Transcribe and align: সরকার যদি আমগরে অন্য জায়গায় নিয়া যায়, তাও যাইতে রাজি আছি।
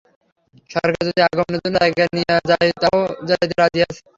সরকার 0.69 1.01
যদি 1.07 1.19
আমগরে 1.25 1.55
অন্য 1.57 1.67
জায়গায় 1.77 2.09
নিয়া 2.17 2.37
যায়, 2.49 2.69
তাও 2.81 2.97
যাইতে 3.29 3.53
রাজি 3.55 3.79
আছি। 3.85 4.01